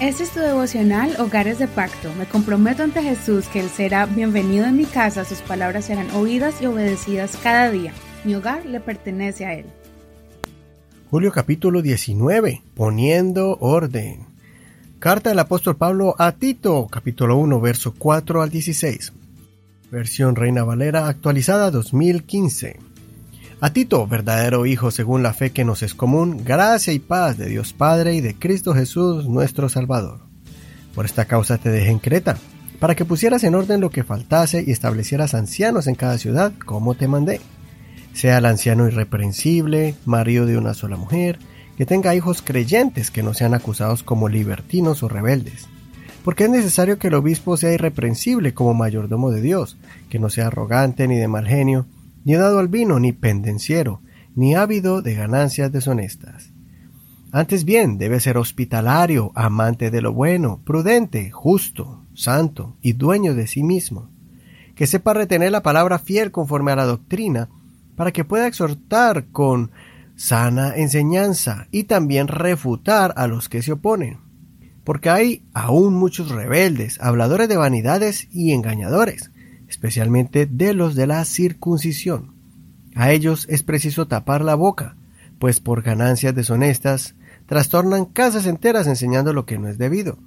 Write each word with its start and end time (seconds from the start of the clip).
Este 0.00 0.24
es 0.24 0.30
tu 0.30 0.40
devocional 0.40 1.14
Hogares 1.20 1.60
de 1.60 1.68
Pacto. 1.68 2.12
Me 2.18 2.26
comprometo 2.26 2.82
ante 2.82 3.00
Jesús 3.00 3.46
que 3.46 3.60
Él 3.60 3.68
será 3.68 4.06
bienvenido 4.06 4.66
en 4.66 4.76
mi 4.76 4.86
casa, 4.86 5.24
sus 5.24 5.38
palabras 5.38 5.84
serán 5.84 6.10
oídas 6.10 6.60
y 6.60 6.66
obedecidas 6.66 7.38
cada 7.40 7.70
día. 7.70 7.92
Mi 8.24 8.34
hogar 8.34 8.66
le 8.66 8.80
pertenece 8.80 9.46
a 9.46 9.54
Él. 9.54 9.66
Julio 11.10 11.30
capítulo 11.30 11.80
19. 11.80 12.62
Poniendo 12.74 13.56
orden. 13.60 14.26
Carta 14.98 15.30
del 15.30 15.38
apóstol 15.38 15.76
Pablo 15.76 16.16
a 16.18 16.32
Tito, 16.32 16.88
capítulo 16.90 17.36
1, 17.38 17.60
verso 17.60 17.94
4 17.96 18.42
al 18.42 18.50
16. 18.50 19.12
Versión 19.92 20.34
Reina 20.34 20.64
Valera 20.64 21.06
actualizada 21.06 21.70
2015. 21.70 22.80
A 23.64 23.72
Tito, 23.72 24.06
verdadero 24.06 24.66
Hijo 24.66 24.90
según 24.90 25.22
la 25.22 25.32
fe 25.32 25.50
que 25.52 25.64
nos 25.64 25.82
es 25.82 25.94
común, 25.94 26.44
gracia 26.44 26.92
y 26.92 26.98
paz 26.98 27.38
de 27.38 27.48
Dios 27.48 27.72
Padre 27.72 28.14
y 28.14 28.20
de 28.20 28.34
Cristo 28.34 28.74
Jesús 28.74 29.26
nuestro 29.26 29.70
Salvador. 29.70 30.20
Por 30.94 31.06
esta 31.06 31.24
causa 31.24 31.56
te 31.56 31.70
dejé 31.70 31.88
en 31.88 31.98
Creta, 31.98 32.36
para 32.78 32.94
que 32.94 33.06
pusieras 33.06 33.42
en 33.42 33.54
orden 33.54 33.80
lo 33.80 33.88
que 33.88 34.04
faltase 34.04 34.62
y 34.66 34.70
establecieras 34.70 35.32
ancianos 35.32 35.86
en 35.86 35.94
cada 35.94 36.18
ciudad, 36.18 36.52
como 36.66 36.94
te 36.94 37.08
mandé. 37.08 37.40
Sea 38.12 38.36
el 38.36 38.44
anciano 38.44 38.86
irreprensible, 38.86 39.94
marido 40.04 40.44
de 40.44 40.58
una 40.58 40.74
sola 40.74 40.98
mujer, 40.98 41.38
que 41.78 41.86
tenga 41.86 42.14
hijos 42.14 42.42
creyentes 42.42 43.10
que 43.10 43.22
no 43.22 43.32
sean 43.32 43.54
acusados 43.54 44.02
como 44.02 44.28
libertinos 44.28 45.02
o 45.02 45.08
rebeldes. 45.08 45.68
Porque 46.22 46.44
es 46.44 46.50
necesario 46.50 46.98
que 46.98 47.06
el 47.08 47.14
obispo 47.14 47.56
sea 47.56 47.72
irreprensible 47.72 48.52
como 48.52 48.74
mayordomo 48.74 49.30
de 49.30 49.40
Dios, 49.40 49.78
que 50.10 50.18
no 50.18 50.28
sea 50.28 50.48
arrogante 50.48 51.08
ni 51.08 51.16
de 51.16 51.28
mal 51.28 51.46
genio, 51.46 51.86
ni 52.24 52.34
dado 52.34 52.58
al 52.58 52.68
vino, 52.68 52.98
ni 52.98 53.12
pendenciero, 53.12 54.02
ni 54.34 54.54
ávido 54.54 55.02
de 55.02 55.14
ganancias 55.14 55.70
deshonestas. 55.70 56.52
Antes 57.32 57.64
bien, 57.64 57.98
debe 57.98 58.20
ser 58.20 58.38
hospitalario, 58.38 59.32
amante 59.34 59.90
de 59.90 60.00
lo 60.00 60.12
bueno, 60.12 60.60
prudente, 60.64 61.30
justo, 61.30 62.06
santo 62.14 62.76
y 62.80 62.92
dueño 62.92 63.34
de 63.34 63.46
sí 63.46 63.62
mismo, 63.62 64.10
que 64.74 64.86
sepa 64.86 65.14
retener 65.14 65.52
la 65.52 65.62
palabra 65.62 65.98
fiel 65.98 66.30
conforme 66.30 66.72
a 66.72 66.76
la 66.76 66.84
doctrina, 66.84 67.48
para 67.96 68.12
que 68.12 68.24
pueda 68.24 68.46
exhortar 68.46 69.26
con 69.30 69.70
sana 70.16 70.74
enseñanza 70.76 71.66
y 71.70 71.84
también 71.84 72.28
refutar 72.28 73.14
a 73.16 73.26
los 73.26 73.48
que 73.48 73.62
se 73.62 73.72
oponen. 73.72 74.18
Porque 74.84 75.10
hay 75.10 75.44
aún 75.54 75.94
muchos 75.94 76.30
rebeldes, 76.30 77.00
habladores 77.00 77.48
de 77.48 77.56
vanidades 77.56 78.28
y 78.30 78.52
engañadores, 78.52 79.30
especialmente 79.68 80.46
de 80.46 80.74
los 80.74 80.94
de 80.94 81.06
la 81.06 81.24
circuncisión. 81.24 82.34
A 82.94 83.12
ellos 83.12 83.46
es 83.48 83.62
preciso 83.62 84.06
tapar 84.06 84.44
la 84.44 84.54
boca, 84.54 84.96
pues 85.38 85.60
por 85.60 85.82
ganancias 85.82 86.34
deshonestas 86.34 87.16
trastornan 87.46 88.06
casas 88.06 88.46
enteras 88.46 88.86
enseñando 88.86 89.32
lo 89.32 89.46
que 89.46 89.58
no 89.58 89.68
es 89.68 89.78
debido. 89.78 90.18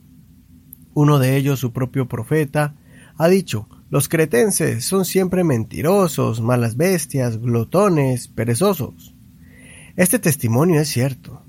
Uno 0.93 1.19
de 1.19 1.37
ellos, 1.37 1.59
su 1.59 1.71
propio 1.71 2.07
profeta, 2.07 2.75
ha 3.17 3.27
dicho, 3.27 3.67
los 3.89 4.09
cretenses 4.09 4.85
son 4.85 5.05
siempre 5.05 5.43
mentirosos, 5.43 6.41
malas 6.41 6.75
bestias, 6.75 7.37
glotones, 7.37 8.27
perezosos. 8.27 9.15
Este 9.95 10.19
testimonio 10.19 10.81
es 10.81 10.89
cierto. 10.89 11.43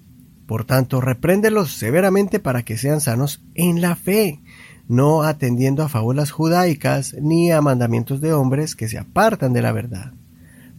Por 0.46 0.64
tanto, 0.64 1.00
repréndelos 1.00 1.72
severamente 1.72 2.40
para 2.40 2.62
que 2.62 2.78
sean 2.78 3.00
sanos 3.00 3.44
en 3.54 3.82
la 3.82 3.96
fe, 3.96 4.40
no 4.88 5.22
atendiendo 5.22 5.82
a 5.82 5.88
fábulas 5.88 6.30
judaicas 6.30 7.14
ni 7.20 7.52
a 7.52 7.60
mandamientos 7.60 8.20
de 8.20 8.32
hombres 8.32 8.74
que 8.74 8.88
se 8.88 8.98
apartan 8.98 9.52
de 9.52 9.62
la 9.62 9.72
verdad. 9.72 10.12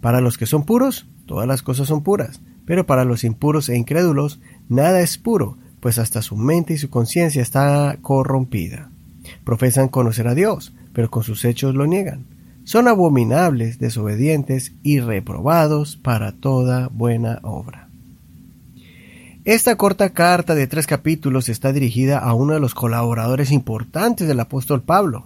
Para 0.01 0.19
los 0.19 0.37
que 0.37 0.45
son 0.45 0.65
puros, 0.65 1.07
todas 1.25 1.47
las 1.47 1.61
cosas 1.61 1.87
son 1.87 2.01
puras, 2.01 2.41
pero 2.65 2.85
para 2.85 3.05
los 3.05 3.23
impuros 3.23 3.69
e 3.69 3.77
incrédulos, 3.77 4.39
nada 4.67 5.01
es 5.01 5.17
puro, 5.17 5.57
pues 5.79 5.99
hasta 5.99 6.21
su 6.21 6.35
mente 6.35 6.73
y 6.73 6.77
su 6.77 6.89
conciencia 6.89 7.41
está 7.41 7.97
corrompida. 8.01 8.89
Profesan 9.43 9.87
conocer 9.87 10.27
a 10.27 10.35
Dios, 10.35 10.73
pero 10.93 11.09
con 11.09 11.23
sus 11.23 11.45
hechos 11.45 11.75
lo 11.75 11.85
niegan. 11.85 12.25
Son 12.63 12.87
abominables, 12.87 13.79
desobedientes 13.79 14.73
y 14.83 14.99
reprobados 14.99 15.97
para 15.97 16.33
toda 16.33 16.89
buena 16.89 17.39
obra. 17.43 17.88
Esta 19.49 19.75
corta 19.77 20.11
carta 20.11 20.53
de 20.53 20.67
tres 20.67 20.85
capítulos 20.85 21.49
está 21.49 21.73
dirigida 21.73 22.19
a 22.19 22.35
uno 22.35 22.53
de 22.53 22.59
los 22.59 22.75
colaboradores 22.75 23.49
importantes 23.49 24.27
del 24.27 24.39
apóstol 24.39 24.83
Pablo. 24.83 25.25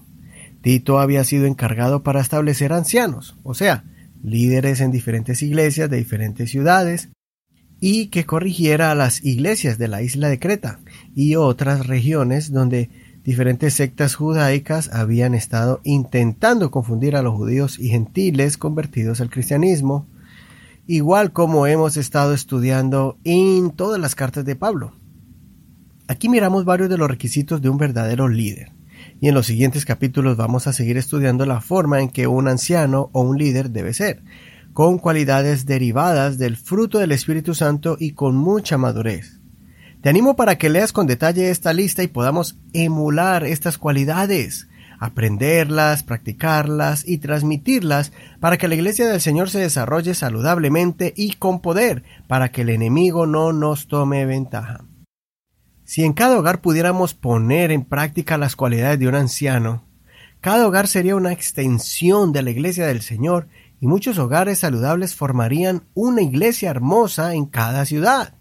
Tito 0.62 1.00
había 1.00 1.26
sido 1.26 1.46
encargado 1.46 2.04
para 2.04 2.22
establecer 2.22 2.72
ancianos, 2.72 3.36
o 3.44 3.54
sea, 3.54 3.84
líderes 4.24 4.80
en 4.80 4.92
diferentes 4.92 5.44
iglesias 5.44 5.90
de 5.90 5.98
diferentes 5.98 6.50
ciudades, 6.50 7.10
y 7.82 8.08
que 8.08 8.26
corrigiera 8.26 8.92
a 8.92 8.96
las 8.96 9.26
iglesias 9.26 9.78
de 9.78 9.90
la 9.90 10.02
isla 10.02 10.30
de 10.30 10.40
Creta 10.40 10.80
y 11.14 11.36
otras 11.36 11.86
regiones 11.86 12.54
donde 12.54 12.90
diferentes 13.26 13.74
sectas 13.74 14.16
judaicas 14.16 14.90
habían 14.94 15.34
estado 15.34 15.82
intentando 15.84 16.72
confundir 16.72 17.18
a 17.18 17.24
los 17.24 17.36
judíos 17.36 17.78
y 17.78 17.90
gentiles 17.90 18.56
convertidos 18.56 19.20
al 19.20 19.30
cristianismo 19.30 20.08
igual 20.88 21.32
como 21.32 21.68
hemos 21.68 21.98
estado 21.98 22.34
estudiando 22.34 23.18
en 23.24 23.72
todas 23.72 24.00
las 24.00 24.16
cartas 24.16 24.46
de 24.46 24.56
Pablo. 24.56 24.94
Aquí 26.08 26.28
miramos 26.28 26.66
varios 26.66 26.90
de 26.90 26.98
los 26.98 27.08
requisitos 27.08 27.62
de 27.62 27.70
un 27.70 27.78
verdadero 27.78 28.28
líder, 28.28 28.74
y 29.22 29.30
en 29.30 29.36
los 29.36 29.46
siguientes 29.46 29.86
capítulos 29.86 30.36
vamos 30.36 30.68
a 30.68 30.74
seguir 30.74 30.98
estudiando 30.98 31.46
la 31.46 31.62
forma 31.62 32.02
en 32.02 32.10
que 32.10 32.28
un 32.28 32.48
anciano 32.48 33.10
o 33.14 33.22
un 33.22 33.38
líder 33.38 33.70
debe 33.70 33.94
ser, 33.94 34.22
con 34.74 34.98
cualidades 34.98 35.66
derivadas 35.66 36.38
del 36.38 36.58
fruto 36.58 37.00
del 37.00 37.12
Espíritu 37.12 37.56
Santo 37.56 37.96
y 38.00 38.12
con 38.12 38.36
mucha 38.36 38.78
madurez. 38.78 39.40
Te 40.02 40.10
animo 40.10 40.36
para 40.36 40.58
que 40.58 40.70
leas 40.70 40.92
con 40.92 41.08
detalle 41.08 41.50
esta 41.50 41.72
lista 41.72 42.04
y 42.04 42.08
podamos 42.08 42.58
emular 42.74 43.46
estas 43.46 43.78
cualidades 43.78 44.68
aprenderlas, 45.06 46.02
practicarlas 46.04 47.06
y 47.06 47.18
transmitirlas 47.18 48.14
para 48.40 48.58
que 48.58 48.70
la 48.70 48.76
Iglesia 48.76 49.06
del 49.06 49.20
Señor 49.20 49.50
se 49.50 49.60
desarrolle 49.60 50.14
saludablemente 50.14 51.14
y 51.18 51.34
con 51.34 51.62
poder, 51.62 52.04
para 52.28 52.52
que 52.52 52.62
el 52.62 52.70
enemigo 52.70 53.26
no 53.26 53.52
nos 53.52 53.88
tome 53.88 54.26
ventaja. 54.26 54.86
Si 55.84 56.06
en 56.06 56.14
cada 56.14 56.40
hogar 56.40 56.62
pudiéramos 56.62 57.14
poner 57.14 57.72
en 57.72 57.84
práctica 57.84 58.38
las 58.38 58.56
cualidades 58.56 58.98
de 59.00 59.10
un 59.10 59.16
anciano, 59.16 59.84
cada 60.40 60.66
hogar 60.66 60.88
sería 60.88 61.18
una 61.18 61.34
extensión 61.34 62.32
de 62.32 62.42
la 62.42 62.52
Iglesia 62.52 62.88
del 62.88 63.02
Señor 63.02 63.48
y 63.82 63.88
muchos 63.88 64.18
hogares 64.18 64.60
saludables 64.60 65.16
formarían 65.16 65.84
una 65.94 66.22
iglesia 66.22 66.70
hermosa 66.70 67.34
en 67.34 67.46
cada 67.46 67.84
ciudad. 67.84 68.36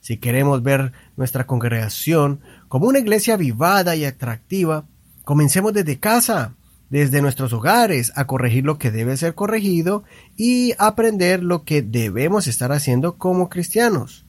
Si 0.00 0.18
queremos 0.18 0.62
ver 0.62 0.92
nuestra 1.16 1.46
congregación 1.46 2.40
como 2.68 2.88
una 2.88 2.98
iglesia 2.98 3.38
vivada 3.38 3.96
y 3.96 4.04
atractiva, 4.04 4.84
Comencemos 5.24 5.72
desde 5.72 5.98
casa, 5.98 6.54
desde 6.90 7.22
nuestros 7.22 7.52
hogares, 7.52 8.12
a 8.16 8.26
corregir 8.26 8.64
lo 8.64 8.78
que 8.78 8.90
debe 8.90 9.16
ser 9.16 9.34
corregido 9.34 10.04
y 10.36 10.74
aprender 10.78 11.42
lo 11.42 11.64
que 11.64 11.82
debemos 11.82 12.46
estar 12.46 12.72
haciendo 12.72 13.16
como 13.18 13.48
cristianos. 13.48 14.24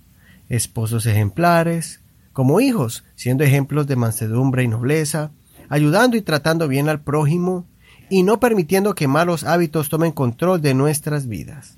Esposos 0.49 1.05
ejemplares, 1.05 1.99
como 2.31 2.61
hijos, 2.61 3.03
siendo 3.15 3.43
ejemplos 3.43 3.87
de 3.87 3.95
mansedumbre 3.95 4.63
y 4.63 4.67
nobleza, 4.67 5.31
ayudando 5.69 6.15
y 6.17 6.21
tratando 6.21 6.67
bien 6.67 6.89
al 6.89 7.01
prójimo, 7.01 7.65
y 8.09 8.23
no 8.23 8.39
permitiendo 8.39 8.93
que 8.93 9.07
malos 9.07 9.43
hábitos 9.43 9.89
tomen 9.89 10.11
control 10.11 10.61
de 10.61 10.73
nuestras 10.73 11.27
vidas. 11.27 11.77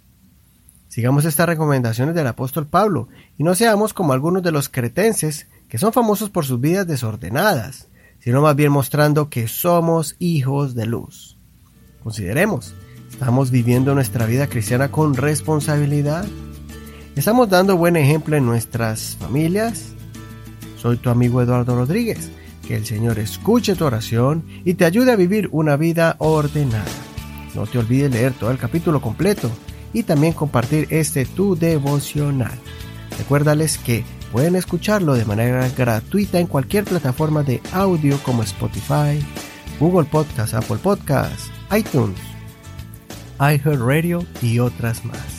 Sigamos 0.89 1.25
estas 1.25 1.47
recomendaciones 1.47 2.15
del 2.15 2.27
apóstol 2.27 2.67
Pablo 2.67 3.07
y 3.37 3.43
no 3.43 3.55
seamos 3.55 3.93
como 3.93 4.13
algunos 4.13 4.43
de 4.43 4.51
los 4.51 4.69
cretenses 4.69 5.47
que 5.69 5.77
son 5.77 5.93
famosos 5.93 6.29
por 6.29 6.45
sus 6.45 6.59
vidas 6.59 6.87
desordenadas, 6.87 7.87
sino 8.25 8.41
más 8.41 8.55
bien 8.55 8.71
mostrando 8.71 9.29
que 9.29 9.47
somos 9.47 10.15
hijos 10.17 10.73
de 10.73 10.87
luz. 10.87 11.37
Consideremos, 12.01 12.73
¿estamos 13.11 13.51
viviendo 13.51 13.93
nuestra 13.93 14.25
vida 14.25 14.47
cristiana 14.47 14.89
con 14.89 15.13
responsabilidad? 15.13 16.25
¿Estamos 17.15 17.51
dando 17.51 17.77
buen 17.77 17.95
ejemplo 17.95 18.35
en 18.35 18.47
nuestras 18.47 19.15
familias? 19.19 19.93
Soy 20.75 20.97
tu 20.97 21.11
amigo 21.11 21.39
Eduardo 21.39 21.75
Rodríguez. 21.75 22.31
Que 22.67 22.75
el 22.75 22.87
Señor 22.87 23.19
escuche 23.19 23.75
tu 23.75 23.85
oración 23.85 24.43
y 24.65 24.73
te 24.73 24.85
ayude 24.85 25.11
a 25.11 25.15
vivir 25.15 25.47
una 25.51 25.77
vida 25.77 26.15
ordenada. 26.17 26.83
No 27.53 27.67
te 27.67 27.77
olvides 27.77 28.11
leer 28.11 28.33
todo 28.33 28.49
el 28.49 28.57
capítulo 28.57 29.01
completo 29.01 29.51
y 29.93 30.01
también 30.01 30.33
compartir 30.33 30.87
este 30.89 31.25
tu 31.25 31.55
devocional. 31.55 32.57
Recuérdales 33.19 33.77
que 33.77 34.03
Pueden 34.31 34.55
escucharlo 34.55 35.13
de 35.13 35.25
manera 35.25 35.69
gratuita 35.69 36.39
en 36.39 36.47
cualquier 36.47 36.83
plataforma 36.83 37.43
de 37.43 37.61
audio 37.71 38.17
como 38.23 38.43
Spotify, 38.43 39.19
Google 39.79 40.05
Podcast, 40.05 40.53
Apple 40.53 40.77
Podcasts, 40.77 41.51
iTunes, 41.75 42.19
iHeartRadio 43.39 44.25
y 44.41 44.59
otras 44.59 45.03
más. 45.05 45.34